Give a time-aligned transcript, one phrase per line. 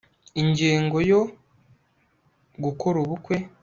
[0.41, 1.21] ingengo yo
[2.63, 3.35] gukora ubukwe